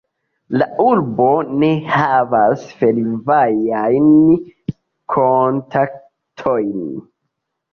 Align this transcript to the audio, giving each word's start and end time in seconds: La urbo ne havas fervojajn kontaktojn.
La 0.59 0.67
urbo 0.83 1.27
ne 1.63 1.67
havas 1.97 2.65
fervojajn 2.79 4.09
kontaktojn. 5.17 6.83